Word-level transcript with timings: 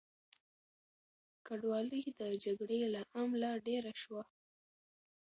کډوالۍ 1.47 2.03
د 2.19 2.21
جګړې 2.43 2.81
له 2.93 3.01
امله 3.21 3.49
ډېره 3.67 3.93
شوه. 4.01 4.23